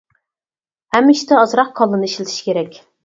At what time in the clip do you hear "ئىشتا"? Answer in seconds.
1.17-1.37